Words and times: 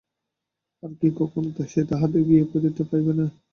আর 0.83 0.91
কি 0.99 1.07
কখনও 1.19 1.51
সে 1.71 1.81
তাহাদের 1.89 2.21
গায়ে 2.27 2.49
ফিরিতে 2.51 2.83
পাইবে 2.89 3.13
না? 3.19 3.25